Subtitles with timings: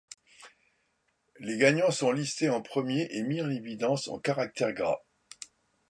[1.39, 5.03] Les gagnants sont listés en premier et mis en évidence en caractères gras.